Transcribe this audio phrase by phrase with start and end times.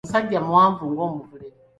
[0.03, 1.47] Omusajja muwanvu ng'omuvule.